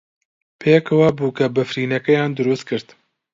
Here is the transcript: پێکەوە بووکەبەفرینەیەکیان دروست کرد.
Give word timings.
پێکەوە 0.61 1.09
بووکەبەفرینەیەکیان 1.17 2.31
دروست 2.39 2.63
کرد. 2.69 2.87